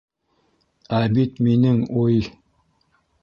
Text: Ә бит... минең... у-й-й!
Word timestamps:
Ә 0.99 1.01
бит... 1.17 1.37
минең... 1.49 1.79
у-й-й! 2.05 2.25